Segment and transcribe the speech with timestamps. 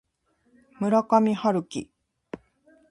[0.79, 1.91] 村上春樹